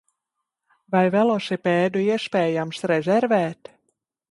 [0.95, 3.75] Vai velosipēdu iespējams rezervēt?